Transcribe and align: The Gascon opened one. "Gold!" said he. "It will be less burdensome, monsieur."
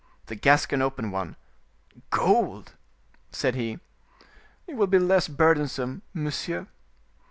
The 0.25 0.35
Gascon 0.35 0.81
opened 0.81 1.13
one. 1.13 1.35
"Gold!" 2.09 2.73
said 3.31 3.53
he. 3.53 3.77
"It 4.65 4.73
will 4.75 4.87
be 4.87 4.97
less 4.97 5.27
burdensome, 5.27 6.01
monsieur." 6.11 6.65